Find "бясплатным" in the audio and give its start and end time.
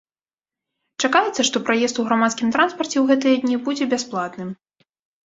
3.93-4.49